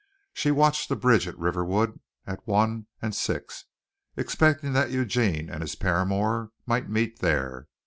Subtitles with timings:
[0.33, 3.65] She watched the bridge at Riverwood at one and six,
[4.17, 7.67] expecting that Eugene and his paramour might meet there.